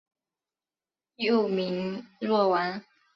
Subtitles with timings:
[1.17, 2.83] 幼名若丸。